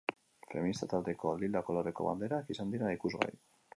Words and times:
Feminista 0.53 0.87
taldeko 0.93 1.33
lila 1.43 1.63
koloreko 1.67 2.07
banderak 2.09 2.51
izan 2.55 2.77
dira 2.77 2.95
ikusgai. 2.97 3.33